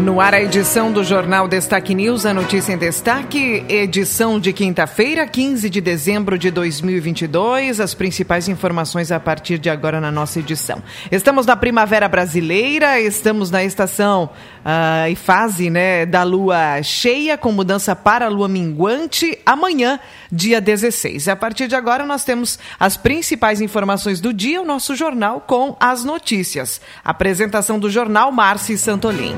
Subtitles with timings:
[0.00, 5.26] No ar, a edição do Jornal Destaque News, a notícia em destaque, edição de quinta-feira,
[5.26, 7.80] 15 de dezembro de 2022.
[7.80, 10.82] As principais informações a partir de agora na nossa edição.
[11.12, 14.30] Estamos na primavera brasileira, estamos na estação
[14.64, 20.00] uh, e fase né, da lua cheia, com mudança para a lua minguante, amanhã,
[20.32, 21.28] dia 16.
[21.28, 25.76] A partir de agora, nós temos as principais informações do dia, o nosso jornal com
[25.78, 26.80] as notícias.
[27.04, 29.36] Apresentação do jornal, Márcia Santolin.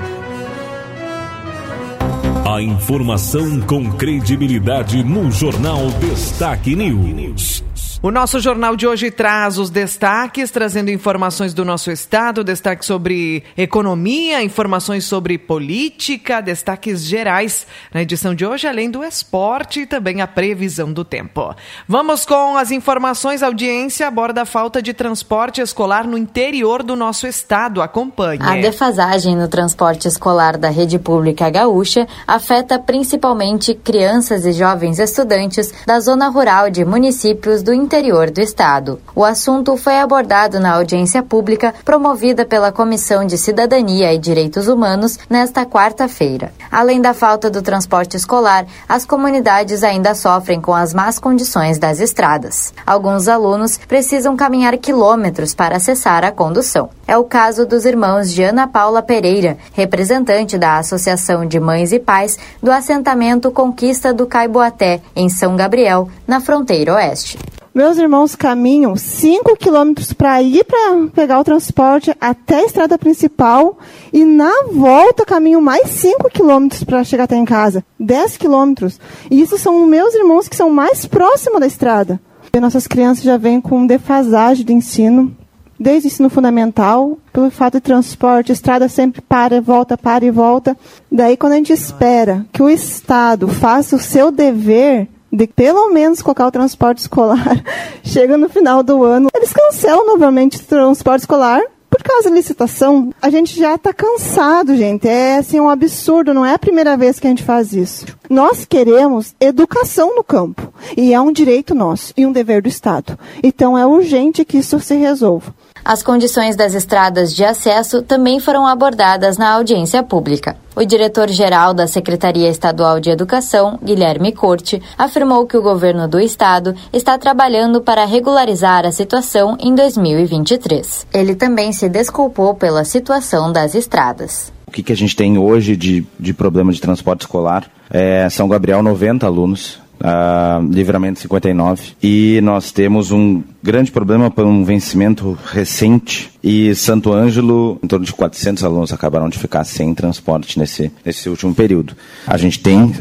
[2.52, 7.65] A informação com credibilidade no Jornal Destaque News.
[8.05, 13.45] O nosso jornal de hoje traz os destaques, trazendo informações do nosso estado, destaques sobre
[13.56, 20.20] economia, informações sobre política, destaques gerais na edição de hoje, além do esporte e também
[20.20, 21.55] a previsão do tempo.
[21.86, 23.41] Vamos com as informações.
[23.41, 27.81] A audiência aborda a falta de transporte escolar no interior do nosso estado.
[27.81, 28.42] Acompanhe.
[28.42, 35.72] A defasagem no transporte escolar da rede pública gaúcha afeta principalmente crianças e jovens estudantes
[35.87, 38.98] da zona rural de municípios do interior interior do Estado.
[39.14, 45.18] O assunto foi abordado na audiência pública promovida pela Comissão de Cidadania e Direitos Humanos
[45.28, 46.54] nesta quarta-feira.
[46.70, 52.00] Além da falta do transporte escolar, as comunidades ainda sofrem com as más condições das
[52.00, 52.72] estradas.
[52.86, 56.88] Alguns alunos precisam caminhar quilômetros para acessar a condução.
[57.06, 61.98] É o caso dos irmãos de Ana Paula Pereira, representante da Associação de Mães e
[61.98, 67.38] Pais do assentamento Conquista do Caiboaté, em São Gabriel, na fronteira oeste.
[67.75, 73.78] Meus irmãos caminham 5 quilômetros para ir para pegar o transporte até a estrada principal
[74.12, 77.82] e na volta caminham mais 5 quilômetros para chegar até em casa.
[77.99, 79.00] 10 quilômetros.
[79.31, 82.21] E isso são meus irmãos que são mais próximos da estrada.
[82.53, 85.34] E nossas crianças já vêm com defasagem de ensino,
[85.81, 90.31] desde o ensino fundamental, pelo fato de transporte, a estrada sempre para, volta, para e
[90.31, 90.77] volta.
[91.11, 96.20] Daí, quando a gente espera que o Estado faça o seu dever, de pelo menos
[96.20, 97.65] colocar o transporte escolar,
[98.04, 101.62] chega no final do ano, eles cancelam novamente o transporte escolar
[101.93, 103.12] por causa da licitação.
[103.20, 105.06] A gente já está cansado, gente.
[105.06, 108.06] É assim um absurdo, não é a primeira vez que a gente faz isso.
[108.31, 113.19] Nós queremos educação no campo e é um direito nosso e um dever do Estado.
[113.43, 115.54] Então é urgente que isso se resolva.
[115.84, 120.56] As condições das estradas de acesso também foram abordadas na audiência pública.
[120.76, 126.75] O diretor-geral da Secretaria Estadual de Educação, Guilherme Corte, afirmou que o governo do estado
[126.93, 131.06] está trabalhando para regularizar a situação em 2023.
[131.12, 134.53] Ele também se desculpou pela situação das estradas.
[134.66, 137.69] O que, que a gente tem hoje de, de problema de transporte escolar?
[137.91, 141.92] É São Gabriel, 90 alunos, uh, Livramento 59.
[142.03, 148.04] E nós temos um grande problema para um vencimento recente e Santo Ângelo, em torno
[148.04, 151.94] de 400 alunos acabaram de ficar sem transporte nesse, nesse último período.
[152.26, 152.92] A gente tem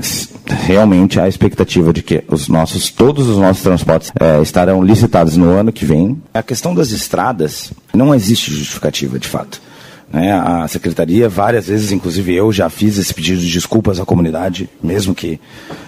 [0.66, 5.50] realmente a expectativa de que os nossos, todos os nossos transportes é, estarão licitados no
[5.50, 6.22] ano que vem.
[6.34, 9.62] A questão das estradas não existe justificativa, de fato.
[10.12, 10.32] Né?
[10.34, 15.16] A secretaria, várias vezes, inclusive eu, já fiz esse pedido de desculpas à comunidade, mesmo
[15.16, 15.40] que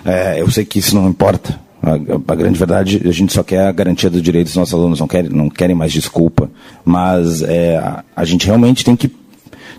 [0.05, 1.59] é, eu sei que isso não importa.
[1.81, 1.95] A,
[2.31, 5.07] a, grande verdade, a gente só quer a garantia dos direitos dos nossos alunos, não
[5.07, 6.49] querem, não querem mais desculpa.
[6.85, 9.11] Mas é, a, a gente realmente tem que,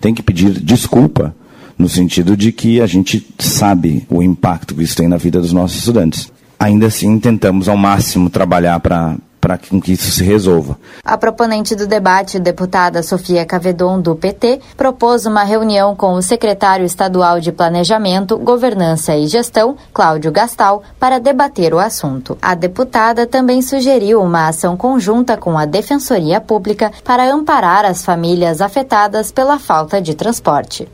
[0.00, 1.34] tem que pedir desculpa
[1.78, 5.53] no sentido de que a gente sabe o impacto que isso tem na vida dos
[5.53, 6.31] nossos estudantes.
[6.59, 10.78] Ainda assim, tentamos ao máximo trabalhar para para que isso se resolva.
[11.05, 16.87] A proponente do debate, deputada Sofia Cavedon, do PT, propôs uma reunião com o secretário
[16.87, 22.38] estadual de Planejamento, Governança e Gestão, Cláudio Gastal, para debater o assunto.
[22.41, 28.62] A deputada também sugeriu uma ação conjunta com a Defensoria Pública para amparar as famílias
[28.62, 30.88] afetadas pela falta de transporte.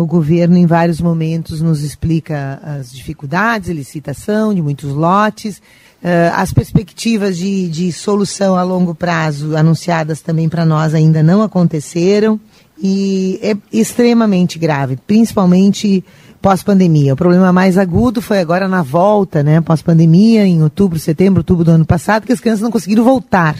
[0.00, 5.60] O governo, em vários momentos, nos explica as dificuldades, licitação de muitos lotes,
[6.02, 11.42] Uh, as perspectivas de, de solução a longo prazo anunciadas também para nós ainda não
[11.42, 12.40] aconteceram
[12.82, 16.02] e é extremamente grave, principalmente
[16.40, 17.12] pós-pandemia.
[17.12, 21.72] O problema mais agudo foi agora na volta, né, pós-pandemia, em outubro, setembro, outubro do
[21.72, 23.56] ano passado, que as crianças não conseguiram voltar.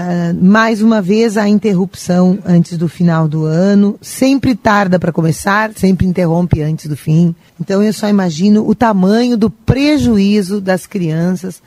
[0.00, 5.72] Uh, mais uma vez a interrupção antes do final do ano, sempre tarda para começar,
[5.76, 7.34] sempre interrompe antes do fim.
[7.60, 11.62] Então eu só imagino o tamanho do prejuízo das crianças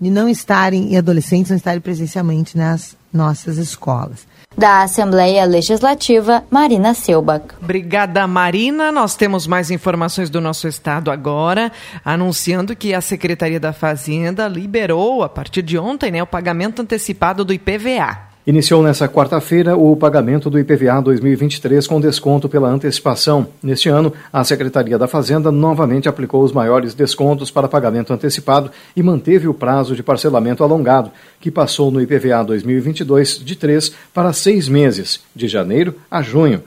[0.00, 4.26] de não estarem, e adolescentes não estarem presencialmente nas, nossas escolas.
[4.56, 7.54] Da Assembleia Legislativa, Marina Selbach.
[7.60, 8.92] Obrigada, Marina.
[8.92, 11.72] Nós temos mais informações do nosso estado agora,
[12.04, 17.44] anunciando que a Secretaria da Fazenda liberou, a partir de ontem, né, o pagamento antecipado
[17.44, 18.33] do IPVA.
[18.46, 23.46] Iniciou nesta quarta-feira o pagamento do IPVA 2023 com desconto pela antecipação.
[23.62, 29.02] Neste ano, a Secretaria da Fazenda novamente aplicou os maiores descontos para pagamento antecipado e
[29.02, 31.10] manteve o prazo de parcelamento alongado,
[31.40, 36.62] que passou no IPVA 2022 de três para seis meses, de janeiro a junho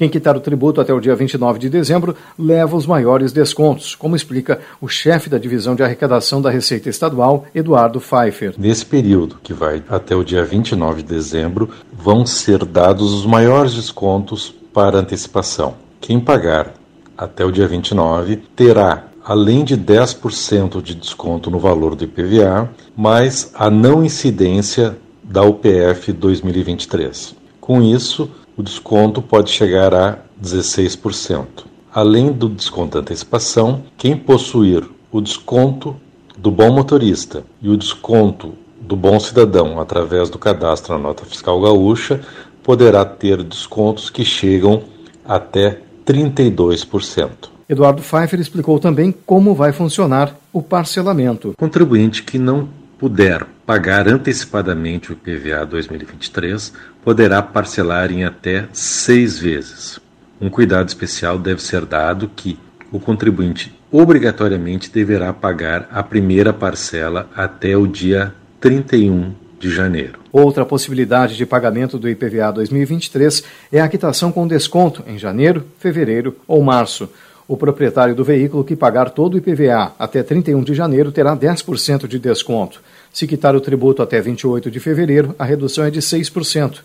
[0.00, 4.16] quem quitar o tributo até o dia 29 de dezembro leva os maiores descontos, como
[4.16, 8.54] explica o chefe da divisão de arrecadação da Receita Estadual, Eduardo Pfeiffer.
[8.56, 13.74] Nesse período, que vai até o dia 29 de dezembro, vão ser dados os maiores
[13.74, 15.74] descontos para antecipação.
[16.00, 16.72] Quem pagar
[17.14, 23.50] até o dia 29 terá além de 10% de desconto no valor do IPVA, mais
[23.54, 27.38] a não incidência da UPF 2023.
[27.60, 28.30] Com isso,
[28.60, 31.64] o desconto pode chegar a 16%.
[31.92, 35.96] Além do desconto antecipação, quem possuir o desconto
[36.36, 41.60] do bom motorista e o desconto do bom cidadão através do cadastro na nota fiscal
[41.60, 42.20] gaúcha
[42.62, 44.82] poderá ter descontos que chegam
[45.24, 47.30] até 32%.
[47.68, 51.54] Eduardo Pfeiffer explicou também como vai funcionar o parcelamento.
[51.56, 52.68] Contribuinte que não
[53.00, 56.70] puder pagar antecipadamente o IPVA 2023
[57.02, 59.98] poderá parcelar em até seis vezes.
[60.38, 62.58] Um cuidado especial deve ser dado que
[62.92, 70.18] o contribuinte obrigatoriamente deverá pagar a primeira parcela até o dia 31 de janeiro.
[70.30, 76.36] Outra possibilidade de pagamento do IPVA 2023 é a quitação com desconto em janeiro, fevereiro
[76.46, 77.08] ou março.
[77.50, 82.06] O proprietário do veículo que pagar todo o IPVA até 31 de janeiro terá 10%
[82.06, 82.80] de desconto.
[83.12, 86.78] Se quitar o tributo até 28 de fevereiro, a redução é de 6%.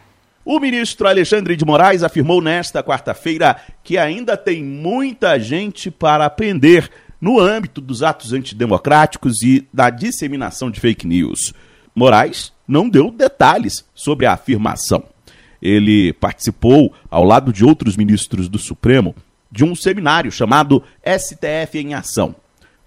[0.52, 6.90] O ministro Alexandre de Moraes afirmou nesta quarta-feira que ainda tem muita gente para aprender
[7.22, 11.54] no âmbito dos atos antidemocráticos e da disseminação de fake news.
[11.94, 15.04] Moraes não deu detalhes sobre a afirmação.
[15.62, 19.14] Ele participou, ao lado de outros ministros do Supremo,
[19.52, 22.36] de um seminário chamado STF em Ação.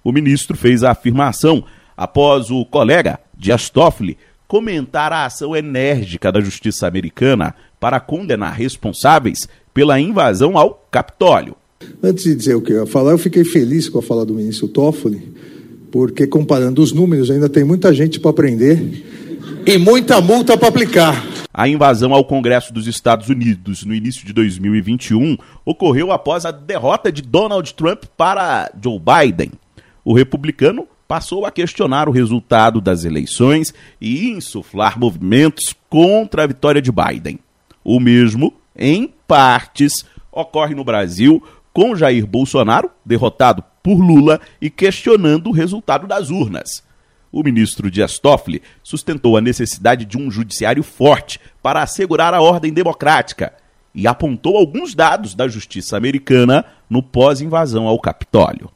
[0.03, 1.65] O ministro fez a afirmação
[1.97, 4.19] após o colega Dias Toffoli
[4.53, 11.57] comentar a ação enérgica da justiça americana para condenar responsáveis pela invasão ao Capitólio.
[12.03, 14.35] Antes de dizer o que eu ia falar, eu fiquei feliz com a fala do
[14.35, 15.27] ministro Toffoli,
[15.91, 19.03] porque comparando os números, ainda tem muita gente para prender
[19.65, 21.25] e muita multa para aplicar.
[21.51, 27.11] A invasão ao Congresso dos Estados Unidos no início de 2021 ocorreu após a derrota
[27.11, 29.53] de Donald Trump para Joe Biden.
[30.05, 36.81] O republicano passou a questionar o resultado das eleições e insuflar movimentos contra a vitória
[36.81, 37.39] de Biden.
[37.85, 45.49] O mesmo, em partes, ocorre no Brasil com Jair Bolsonaro derrotado por Lula e questionando
[45.49, 46.83] o resultado das urnas.
[47.31, 52.73] O ministro Dias Toffoli sustentou a necessidade de um judiciário forte para assegurar a ordem
[52.73, 53.53] democrática
[53.95, 58.71] e apontou alguns dados da justiça americana no pós-invasão ao Capitólio.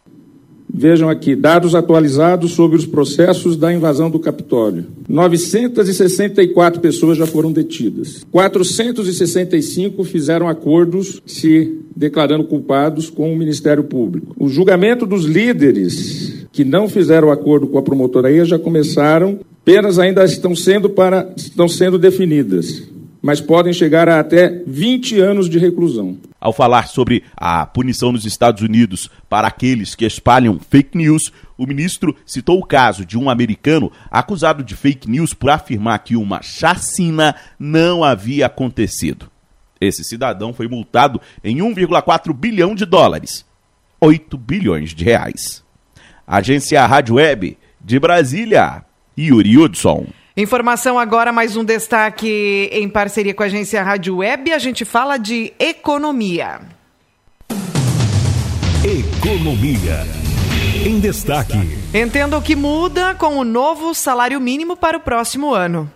[0.72, 4.86] Vejam aqui, dados atualizados sobre os processos da invasão do Capitólio.
[5.08, 8.26] 964 pessoas já foram detidas.
[8.30, 14.34] 465 fizeram acordos se declarando culpados com o Ministério Público.
[14.38, 20.24] O julgamento dos líderes que não fizeram acordo com a promotoria já começaram, penas ainda
[20.24, 22.82] estão sendo para estão sendo definidas
[23.26, 26.16] mas podem chegar a até 20 anos de reclusão.
[26.40, 31.66] Ao falar sobre a punição nos Estados Unidos para aqueles que espalham fake news, o
[31.66, 36.40] ministro citou o caso de um americano acusado de fake news por afirmar que uma
[36.40, 39.28] chacina não havia acontecido.
[39.80, 43.44] Esse cidadão foi multado em 1,4 bilhão de dólares,
[44.00, 45.64] 8 bilhões de reais.
[46.24, 48.84] Agência Rádio Web de Brasília,
[49.18, 50.06] Yuri Hudson.
[50.38, 54.52] Informação agora, mais um destaque em parceria com a agência Rádio Web.
[54.52, 56.60] A gente fala de economia.
[58.84, 60.04] Economia.
[60.84, 61.56] Em destaque.
[61.94, 65.90] Entenda o que muda com o novo salário mínimo para o próximo ano.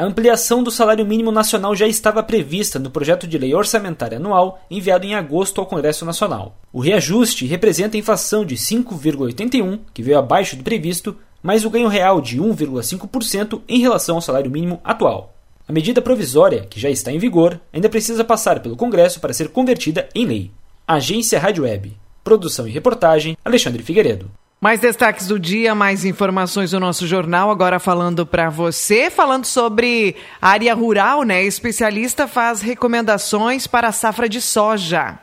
[0.02, 4.60] A ampliação do salário mínimo nacional já estava prevista no projeto de lei orçamentária anual
[4.68, 6.58] enviado em agosto ao Congresso Nacional.
[6.74, 11.88] O reajuste representa a inflação de 5,81, que veio abaixo do previsto, mais o ganho
[11.88, 15.36] real de 1,5% em relação ao salário mínimo atual.
[15.68, 19.50] A medida provisória, que já está em vigor, ainda precisa passar pelo Congresso para ser
[19.50, 20.52] convertida em lei.
[20.88, 21.96] Agência Rádio Web.
[22.24, 24.32] Produção e reportagem Alexandre Figueiredo.
[24.64, 27.50] Mais destaques do dia, mais informações do nosso jornal.
[27.50, 31.44] Agora falando para você, falando sobre área rural, né?
[31.44, 35.18] Especialista faz recomendações para a safra de soja.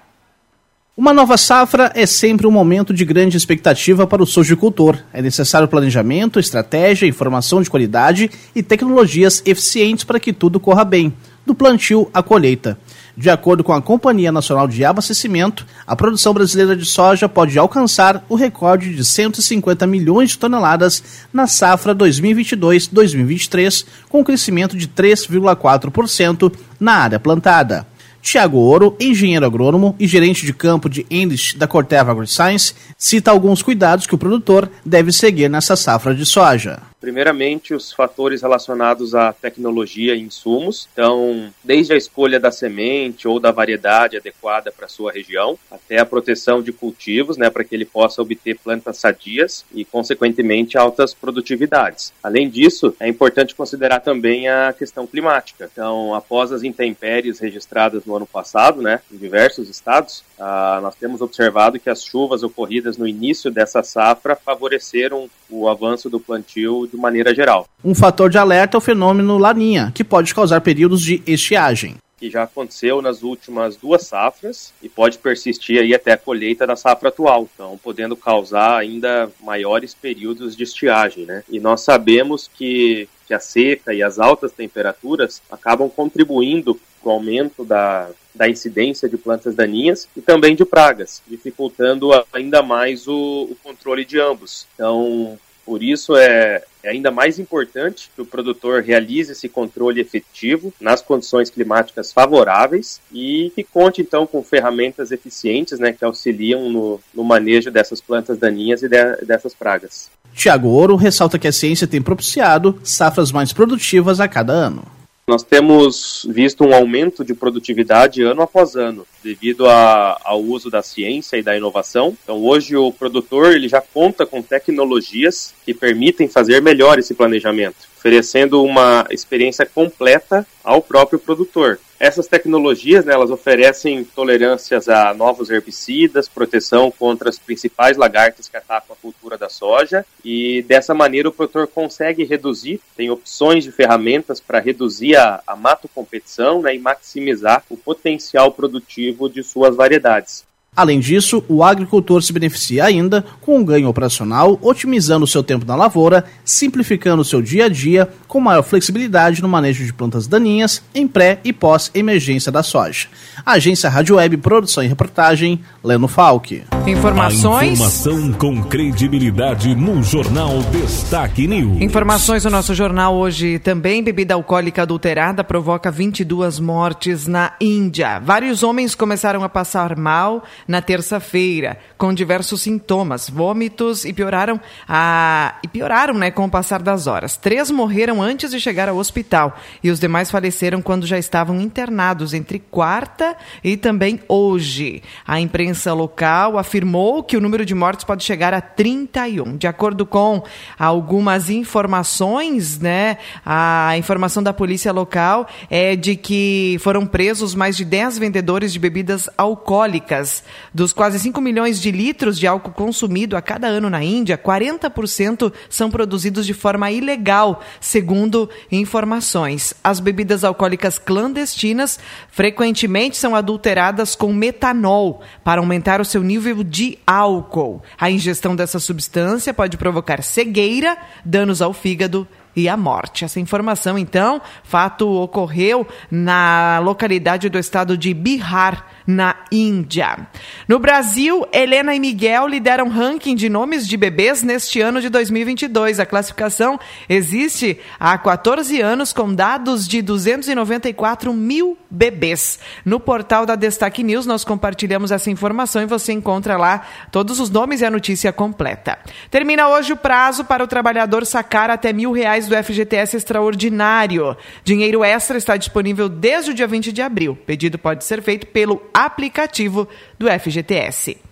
[0.96, 4.98] Uma nova safra é sempre um momento de grande expectativa para o sojicultor.
[5.12, 11.14] É necessário planejamento, estratégia, informação de qualidade e tecnologias eficientes para que tudo corra bem,
[11.48, 12.78] do plantio à colheita.
[13.16, 18.24] De acordo com a Companhia Nacional de Abastecimento, a produção brasileira de soja pode alcançar
[18.28, 21.02] o recorde de 150 milhões de toneladas
[21.32, 27.86] na safra 2022-2023, com um crescimento de 3,4% na área plantada.
[28.20, 33.62] Tiago Ouro, engenheiro agrônomo e gerente de campo de English da Corteva AgriScience, cita alguns
[33.62, 36.87] cuidados que o produtor deve seguir nessa safra de soja.
[37.00, 40.88] Primeiramente, os fatores relacionados à tecnologia e insumos.
[40.92, 46.06] Então, desde a escolha da semente ou da variedade adequada para sua região, até a
[46.06, 52.12] proteção de cultivos, né, para que ele possa obter plantas sadias e, consequentemente, altas produtividades.
[52.22, 55.68] Além disso, é importante considerar também a questão climática.
[55.72, 61.20] Então, após as intempéries registradas no ano passado, né, em diversos estados, ah, nós temos
[61.20, 66.96] observado que as chuvas ocorridas no início dessa safra favoreceram o avanço do plantio de
[66.96, 67.66] maneira geral.
[67.84, 72.28] Um fator de alerta é o fenômeno laninha, que pode causar períodos de estiagem que
[72.28, 77.10] já aconteceu nas últimas duas safras e pode persistir aí até a colheita da safra
[77.10, 81.44] atual, então podendo causar ainda maiores períodos de estiagem, né?
[81.48, 87.12] E nós sabemos que, que a seca e as altas temperaturas acabam contribuindo com o
[87.12, 93.48] aumento da, da incidência de plantas daninhas e também de pragas, dificultando ainda mais o,
[93.50, 94.66] o controle de ambos.
[94.74, 100.72] Então, por isso é, é ainda mais importante que o produtor realize esse controle efetivo
[100.80, 107.00] nas condições climáticas favoráveis e que conte então com ferramentas eficientes né, que auxiliam no,
[107.12, 110.10] no manejo dessas plantas daninhas e de, dessas pragas.
[110.32, 114.97] Tiago Ouro ressalta que a ciência tem propiciado safras mais produtivas a cada ano.
[115.28, 120.82] Nós temos visto um aumento de produtividade ano após ano, devido a, ao uso da
[120.82, 122.16] ciência e da inovação.
[122.24, 127.76] Então, hoje o produtor ele já conta com tecnologias que permitem fazer melhor esse planejamento,
[127.98, 131.80] oferecendo uma experiência completa ao próprio produtor.
[132.00, 138.56] Essas tecnologias, né, elas oferecem tolerâncias a novos herbicidas, proteção contra as principais lagartas que
[138.56, 143.72] atacam a cultura da soja e dessa maneira o produtor consegue reduzir, tem opções de
[143.72, 149.74] ferramentas para reduzir a, a mato competição né, e maximizar o potencial produtivo de suas
[149.74, 150.47] variedades.
[150.78, 155.74] Além disso, o agricultor se beneficia ainda com um ganho operacional, otimizando seu tempo na
[155.74, 161.08] lavoura, simplificando seu dia a dia, com maior flexibilidade no manejo de plantas daninhas em
[161.08, 163.08] pré e pós-emergência da soja.
[163.44, 166.62] Agência Rádio Web, produção e reportagem, Leno Falck.
[166.86, 167.70] Informações.
[167.70, 171.80] A informação com credibilidade no Jornal Destaque News.
[171.80, 174.02] Informações no nosso jornal hoje também.
[174.02, 178.20] Bebida alcoólica adulterada provoca 22 mortes na Índia.
[178.20, 185.56] Vários homens começaram a passar mal na terça-feira, com diversos sintomas, vômitos e pioraram, a...
[185.62, 187.36] e pioraram né, com o passar das horas.
[187.36, 192.34] Três morreram antes de chegar ao hospital e os demais faleceram quando já estavam internados
[192.34, 195.02] entre quarta e também hoje.
[195.26, 199.56] A imprensa local afirmou que o número de mortes pode chegar a 31.
[199.56, 200.42] De acordo com
[200.78, 207.84] algumas informações, né, a informação da polícia local é de que foram presos mais de
[207.84, 213.42] 10 vendedores de bebidas alcoólicas dos quase 5 milhões de litros de álcool consumido a
[213.42, 219.74] cada ano na Índia, 40% são produzidos de forma ilegal, segundo informações.
[219.82, 221.98] As bebidas alcoólicas clandestinas
[222.30, 227.82] frequentemente são adulteradas com metanol para aumentar o seu nível de álcool.
[227.98, 232.26] A ingestão dessa substância pode provocar cegueira, danos ao fígado
[232.58, 233.24] e a morte.
[233.24, 240.28] Essa informação, então, fato ocorreu na localidade do estado de Bihar, na Índia.
[240.68, 245.98] No Brasil, Helena e Miguel lideram ranking de nomes de bebês neste ano de 2022.
[245.98, 252.58] A classificação existe há 14 anos com dados de 294 mil bebês.
[252.84, 257.48] No portal da Destaque News, nós compartilhamos essa informação e você encontra lá todos os
[257.48, 258.98] nomes e a notícia completa.
[259.30, 264.36] Termina hoje o prazo para o trabalhador sacar até mil reais do FGTS extraordinário.
[264.62, 267.32] Dinheiro extra está disponível desde o dia 20 de abril.
[267.32, 269.88] O pedido pode ser feito pelo aplicativo
[270.18, 271.27] do FGTS.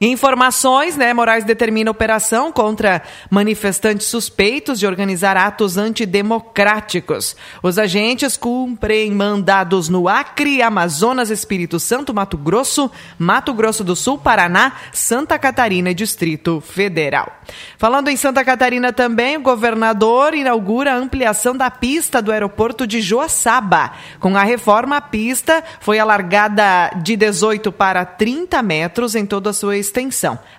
[0.00, 1.12] Informações, né?
[1.12, 7.34] Moraes determina operação contra manifestantes suspeitos de organizar atos antidemocráticos.
[7.64, 12.88] Os agentes cumprem mandados no Acre, Amazonas, Espírito Santo, Mato Grosso,
[13.18, 17.32] Mato Grosso do Sul, Paraná, Santa Catarina e Distrito Federal.
[17.76, 23.00] Falando em Santa Catarina também, o governador inaugura a ampliação da pista do aeroporto de
[23.00, 23.90] Joaçaba.
[24.20, 29.52] Com a reforma, a pista foi alargada de 18 para 30 metros em toda a
[29.52, 29.87] sua extensão.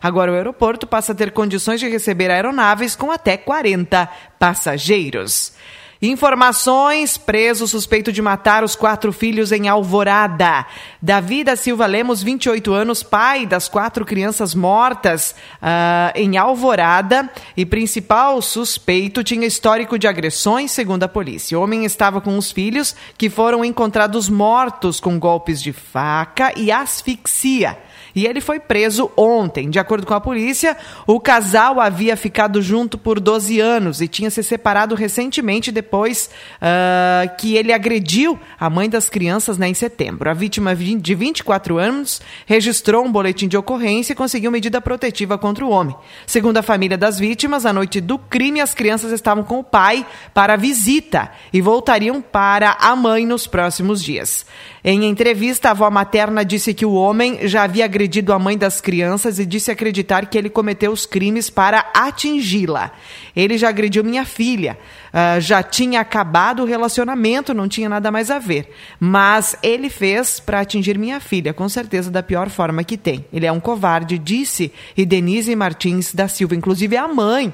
[0.01, 5.53] Agora o aeroporto passa a ter condições de receber aeronaves com até 40 passageiros.
[6.01, 10.65] Informações: preso suspeito de matar os quatro filhos em Alvorada.
[11.01, 17.65] Davi da Silva Lemos, 28 anos, pai das quatro crianças mortas uh, em Alvorada e
[17.65, 21.59] principal suspeito tinha histórico de agressões, segundo a polícia.
[21.59, 26.71] O homem estava com os filhos que foram encontrados mortos com golpes de faca e
[26.71, 27.77] asfixia
[28.15, 29.69] e ele foi preso ontem.
[29.69, 34.29] De acordo com a polícia, o casal havia ficado junto por 12 anos e tinha
[34.29, 40.29] se separado recentemente depois uh, que ele agrediu a mãe das crianças né, em setembro.
[40.29, 45.65] A vítima de 24 anos registrou um boletim de ocorrência e conseguiu medida protetiva contra
[45.65, 45.95] o homem.
[46.25, 50.05] Segundo a família das vítimas, à noite do crime, as crianças estavam com o pai
[50.33, 54.45] para visita e voltariam para a mãe nos próximos dias.
[54.83, 58.79] Em entrevista, a avó materna disse que o homem já havia agredido a mãe das
[58.79, 62.91] crianças e disse acreditar que ele cometeu os crimes para atingi-la.
[63.35, 64.77] Ele já agrediu minha filha,
[65.13, 68.73] uh, já tinha acabado o relacionamento, não tinha nada mais a ver.
[68.99, 73.25] Mas ele fez para atingir minha filha, com certeza da pior forma que tem.
[73.33, 76.55] Ele é um covarde, disse e Denise Martins da Silva.
[76.55, 77.53] Inclusive a mãe, uh,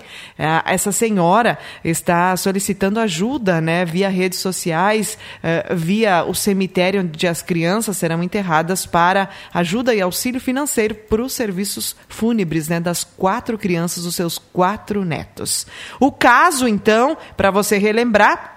[0.65, 7.41] essa senhora, está solicitando ajuda, né, via redes sociais, uh, via o cemitério onde as
[7.41, 13.57] crianças serão enterradas para ajuda e auxílio financeiro para os serviços fúnebres, né, das quatro
[13.57, 15.65] crianças, dos seus quatro netos.
[15.99, 18.55] O caso, então, para você relembrar,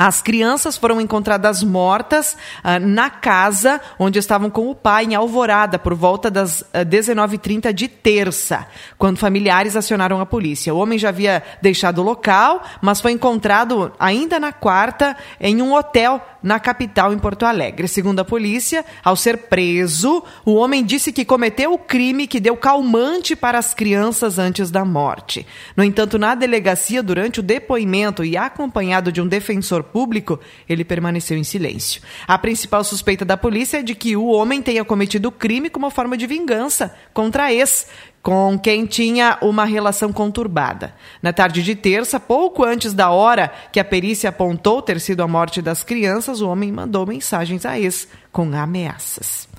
[0.00, 5.78] as crianças foram encontradas mortas uh, na casa onde estavam com o pai, em Alvorada,
[5.78, 8.66] por volta das ah, 19h30 de terça,
[8.96, 10.74] quando familiares acionaram a polícia.
[10.74, 15.74] O homem já havia deixado o local, mas foi encontrado ainda na quarta em um
[15.74, 17.88] hotel na capital, em Porto Alegre.
[17.88, 22.56] Segundo a polícia, ao ser preso, o homem disse que cometeu o crime que deu
[22.56, 25.46] calmante para as crianças antes da morte.
[25.76, 31.36] No entanto, na delegacia, durante o depoimento e acompanhado de um defensor público, ele permaneceu
[31.36, 32.02] em silêncio.
[32.26, 35.90] A principal suspeita da polícia é de que o homem tenha cometido o crime como
[35.90, 37.86] forma de vingança contra a ex,
[38.22, 40.94] com quem tinha uma relação conturbada.
[41.22, 45.28] Na tarde de terça, pouco antes da hora que a perícia apontou ter sido a
[45.28, 49.49] morte das crianças, o homem mandou mensagens a ex com ameaças.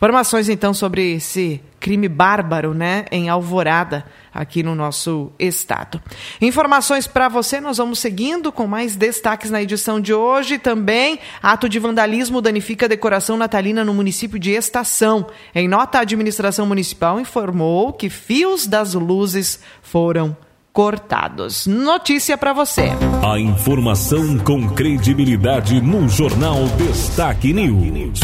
[0.00, 6.00] Informações então sobre esse crime bárbaro, né, em Alvorada, aqui no nosso estado.
[6.40, 10.56] Informações para você, nós vamos seguindo com mais destaques na edição de hoje.
[10.56, 15.26] Também, ato de vandalismo danifica a decoração natalina no município de Estação.
[15.52, 20.36] Em nota, a administração municipal informou que fios das luzes foram
[20.72, 21.66] cortados.
[21.66, 22.90] Notícia para você.
[23.28, 28.20] A informação com credibilidade no Jornal Destaque News.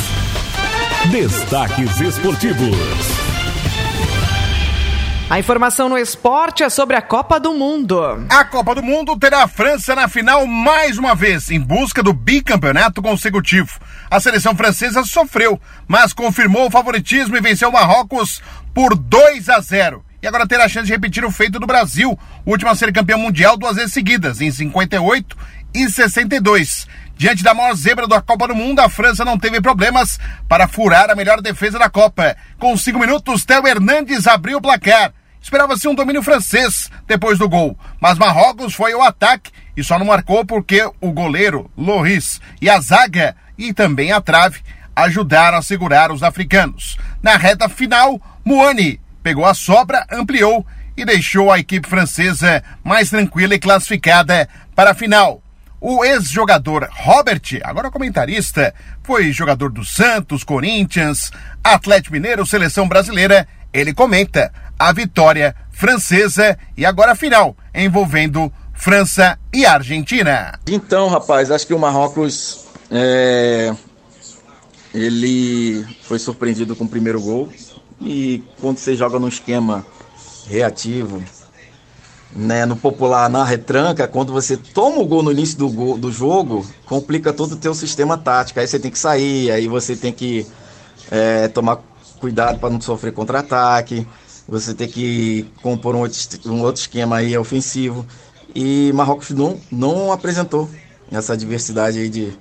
[1.11, 2.75] Destaques esportivos.
[5.29, 8.25] A informação no esporte é sobre a Copa do Mundo.
[8.31, 12.14] A Copa do Mundo terá a França na final mais uma vez, em busca do
[12.14, 13.79] bicampeonato consecutivo.
[14.11, 19.61] A seleção francesa sofreu, mas confirmou o favoritismo e venceu o Marrocos por 2 a
[19.61, 20.03] 0.
[20.23, 22.90] E agora terá a chance de repetir o feito do Brasil, o último a ser
[22.95, 25.37] campeão mundial duas vezes seguidas, em 58
[25.75, 26.87] e 62.
[27.16, 31.11] Diante da maior zebra da Copa do Mundo, a França não teve problemas para furar
[31.11, 32.37] a melhor defesa da Copa.
[32.59, 35.12] Com cinco minutos, Theo Hernandes abriu o placar.
[35.40, 40.07] Esperava-se um domínio francês depois do gol, mas Marrocos foi ao ataque e só não
[40.07, 44.61] marcou porque o goleiro Loris e a zaga e também a trave
[44.96, 46.96] ajudaram a segurar os africanos.
[47.22, 53.55] Na reta final, Moani pegou a sobra, ampliou e deixou a equipe francesa mais tranquila
[53.55, 55.43] e classificada para a final.
[55.87, 61.31] O ex-jogador Robert, agora comentarista, foi jogador do Santos, Corinthians,
[61.62, 63.47] Atlético Mineiro, seleção brasileira.
[63.70, 70.59] Ele comenta a vitória francesa e agora a final, envolvendo França e Argentina.
[70.66, 73.70] Então, rapaz, acho que o Marrocos é...
[74.94, 77.53] ele foi surpreendido com o primeiro gol.
[78.01, 79.85] E quando você joga num esquema
[80.49, 81.23] reativo,
[82.35, 86.11] né, no popular, na retranca, quando você toma o gol no início do, gol, do
[86.11, 88.59] jogo, complica todo o teu sistema tático.
[88.59, 90.47] Aí você tem que sair, aí você tem que
[91.11, 91.81] é, tomar
[92.18, 94.07] cuidado para não sofrer contra-ataque,
[94.49, 98.05] você tem que compor um outro, um outro esquema aí ofensivo.
[98.55, 100.68] E Marrocos não, não apresentou
[101.11, 102.37] essa diversidade aí de,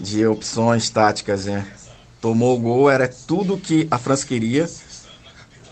[0.00, 1.66] de opções táticas, né?
[2.20, 4.68] Tomou o gol, era tudo que a França queria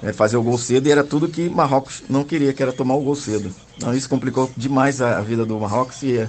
[0.03, 2.95] é, fazer o gol cedo e era tudo que Marrocos não queria, que era tomar
[2.95, 3.55] o gol cedo.
[3.77, 6.29] Então isso complicou demais a, vida do Marrocos e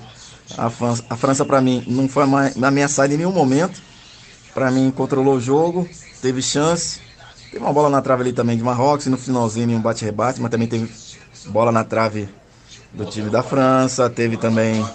[0.57, 3.81] a França, a França para mim não foi ameaçada em nenhum momento.
[4.53, 5.87] Para mim controlou o jogo,
[6.21, 6.99] teve chance.
[7.51, 10.51] Teve uma bola na trave ali também de Marrocos e no finalzinho um bate-rebate, mas
[10.51, 10.89] também teve
[11.47, 12.27] bola na trave
[12.93, 14.85] do time da França, teve também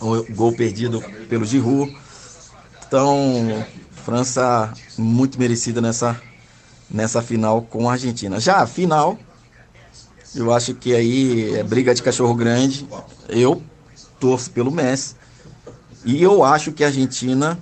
[0.00, 1.94] o gol perdido pelo Giroud.
[2.86, 3.64] Então,
[4.04, 6.18] França muito merecida nessa
[6.90, 8.40] nessa final com a Argentina.
[8.40, 9.18] Já a final,
[10.34, 12.86] eu acho que aí é briga de cachorro grande.
[13.28, 13.62] Eu
[14.18, 15.16] torço pelo Messi.
[16.04, 17.58] E eu acho que a Argentina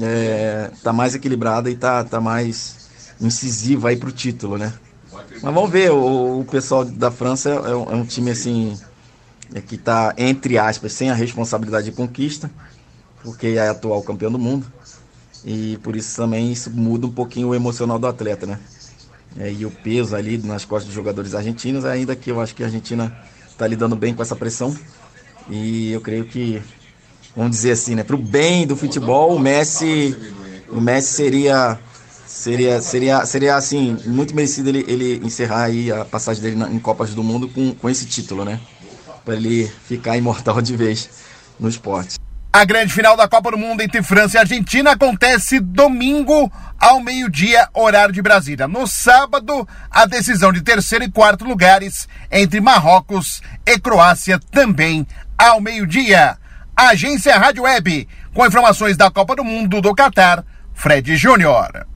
[0.00, 2.88] é, tá mais equilibrada e tá, tá mais
[3.20, 4.72] incisiva aí pro título, né?
[5.42, 8.78] Mas vamos ver, o, o pessoal da França é, um, é um time assim
[9.54, 12.50] é que tá, entre aspas, sem a responsabilidade de conquista,
[13.22, 14.70] porque é atual campeão do mundo.
[15.44, 18.58] E por isso também isso muda um pouquinho o emocional do atleta, né?
[19.38, 22.62] É, e o peso ali nas costas dos jogadores argentinos, ainda que eu acho que
[22.62, 23.16] a Argentina
[23.48, 24.76] está lidando bem com essa pressão.
[25.48, 26.62] E eu creio que,
[27.36, 30.16] vamos dizer assim, né, para o bem do futebol, o Messi,
[30.68, 31.78] o Messi seria
[32.26, 36.78] seria seria seria assim muito merecido ele, ele encerrar aí a passagem dele na, em
[36.78, 38.60] Copas do Mundo com, com esse título, né?
[39.24, 41.08] Para ele ficar imortal de vez
[41.58, 42.17] no esporte.
[42.50, 47.68] A grande final da Copa do Mundo entre França e Argentina acontece domingo ao meio-dia,
[47.74, 48.66] horário de Brasília.
[48.66, 55.06] No sábado, a decisão de terceiro e quarto lugares entre Marrocos e Croácia também
[55.36, 56.38] ao meio-dia.
[56.74, 60.42] Agência Rádio Web, com informações da Copa do Mundo do Catar,
[60.74, 61.86] Fred Júnior.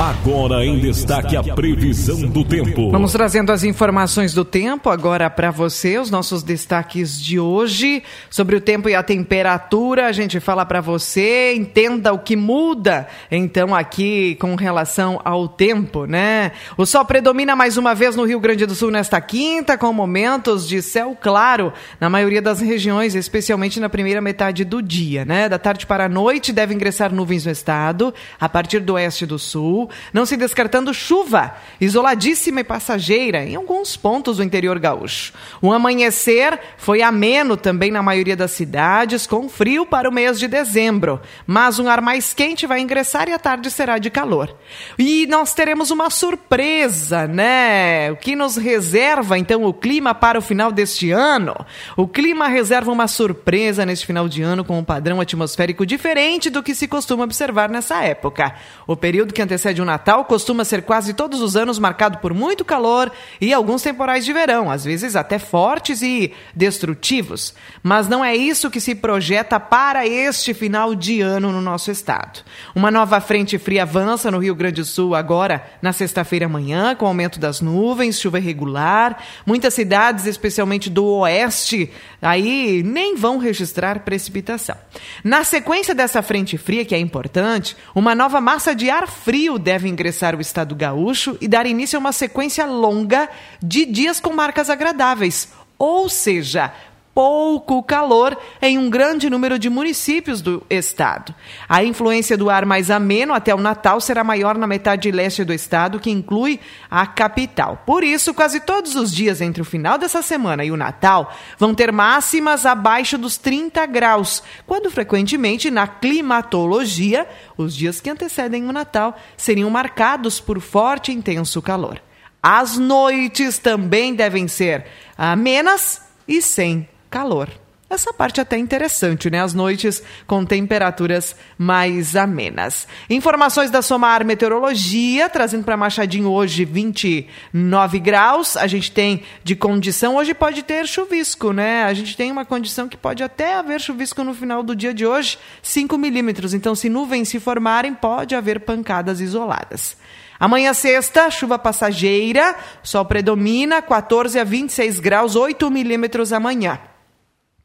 [0.00, 2.90] Agora em destaque a previsão do tempo.
[2.90, 8.56] Vamos trazendo as informações do tempo agora para você, os nossos destaques de hoje sobre
[8.56, 10.06] o tempo e a temperatura.
[10.06, 16.06] A gente fala para você, entenda o que muda então aqui com relação ao tempo,
[16.06, 16.52] né?
[16.78, 20.66] O sol predomina mais uma vez no Rio Grande do Sul nesta quinta, com momentos
[20.66, 25.46] de céu claro na maioria das regiões, especialmente na primeira metade do dia, né?
[25.46, 29.38] Da tarde para a noite deve ingressar nuvens no estado, a partir do oeste do
[29.38, 29.89] sul.
[30.12, 35.32] Não se descartando chuva, isoladíssima e passageira em alguns pontos do interior gaúcho.
[35.60, 40.48] O amanhecer foi ameno também na maioria das cidades, com frio para o mês de
[40.48, 44.54] dezembro, mas um ar mais quente vai ingressar e a tarde será de calor.
[44.98, 48.10] E nós teremos uma surpresa, né?
[48.10, 51.54] O que nos reserva então o clima para o final deste ano?
[51.96, 56.62] O clima reserva uma surpresa neste final de ano com um padrão atmosférico diferente do
[56.62, 58.54] que se costuma observar nessa época.
[58.86, 62.64] O período que antecede o Natal costuma ser quase todos os anos marcado por muito
[62.64, 67.54] calor e alguns temporais de verão, às vezes até fortes e destrutivos.
[67.82, 72.40] Mas não é isso que se projeta para este final de ano no nosso estado.
[72.74, 77.06] Uma nova frente fria avança no Rio Grande do Sul agora na sexta-feira amanhã, com
[77.06, 79.22] aumento das nuvens, chuva irregular.
[79.44, 84.76] Muitas cidades, especialmente do oeste, aí nem vão registrar precipitação.
[85.22, 89.88] Na sequência dessa frente fria, que é importante, uma nova massa de ar frio deve
[89.88, 93.28] ingressar o estado gaúcho e dar início a uma sequência longa
[93.62, 95.48] de dias com marcas agradáveis.
[95.78, 96.72] Ou seja,
[97.14, 101.34] pouco calor em um grande número de municípios do estado.
[101.68, 105.52] A influência do ar mais ameno até o Natal será maior na metade leste do
[105.52, 107.82] estado, que inclui a capital.
[107.84, 111.74] Por isso, quase todos os dias entre o final dessa semana e o Natal vão
[111.74, 118.72] ter máximas abaixo dos 30 graus, quando frequentemente na climatologia, os dias que antecedem o
[118.72, 122.00] Natal seriam marcados por forte e intenso calor.
[122.42, 124.86] As noites também devem ser
[125.18, 127.50] amenas e sem calor.
[127.90, 129.42] Essa parte até interessante, né?
[129.42, 132.86] As noites com temperaturas mais amenas.
[133.10, 138.56] Informações da Somar Meteorologia, trazendo para Machadinho hoje 29 graus.
[138.56, 141.82] A gente tem de condição, hoje pode ter chuvisco, né?
[141.82, 145.04] A gente tem uma condição que pode até haver chuvisco no final do dia de
[145.04, 146.54] hoje, 5 milímetros.
[146.54, 149.96] Então, se nuvens se formarem, pode haver pancadas isoladas.
[150.38, 156.78] Amanhã, sexta, chuva passageira, sol predomina, 14 a 26 graus, 8 milímetros amanhã.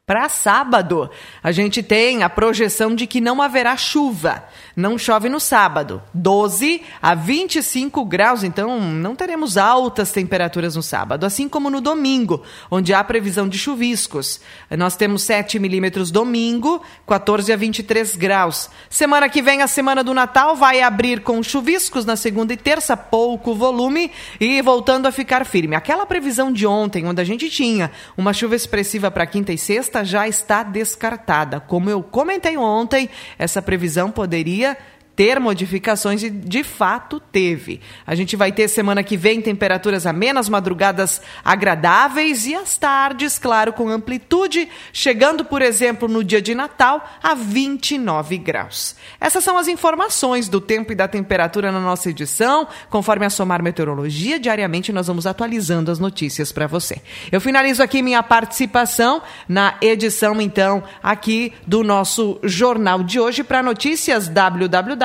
[0.07, 1.09] Para sábado,
[1.41, 4.43] a gente tem a projeção de que não haverá chuva.
[4.75, 5.99] Não chove no sábado.
[6.13, 12.43] 12 a 25 graus, então não teremos altas temperaturas no sábado, assim como no domingo,
[12.69, 14.39] onde há previsão de chuviscos.
[14.69, 18.69] Nós temos 7 milímetros domingo, 14 a 23 graus.
[18.87, 22.95] Semana que vem, a semana do Natal, vai abrir com chuviscos na segunda e terça,
[22.95, 25.75] pouco volume e voltando a ficar firme.
[25.75, 29.57] Aquela previsão de ontem, onde a gente tinha uma chuva expressiva para quinta e
[29.95, 31.59] sexta, já está descartada.
[31.59, 34.77] Como eu comentei ontem, essa previsão poderia
[35.15, 37.79] ter modificações e de fato teve.
[38.05, 43.71] A gente vai ter semana que vem temperaturas amenas, madrugadas agradáveis e as tardes, claro,
[43.71, 48.95] com amplitude, chegando, por exemplo, no dia de Natal a 29 graus.
[49.19, 52.67] Essas são as informações do tempo e da temperatura na nossa edição.
[52.89, 57.01] Conforme a Somar Meteorologia, diariamente nós vamos atualizando as notícias para você.
[57.31, 63.63] Eu finalizo aqui minha participação na edição, então, aqui do nosso jornal de hoje para
[63.63, 65.04] notícias www